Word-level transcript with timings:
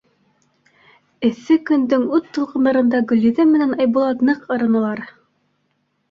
Эҫе 1.27 1.57
көндөң 1.69 2.05
ут 2.17 2.31
тулҡындарында 2.37 3.01
Гөлйөҙөм 3.11 3.51
менән 3.57 3.75
Айбулат 3.85 4.23
ныҡ 4.31 4.49
арынылар. 4.57 5.03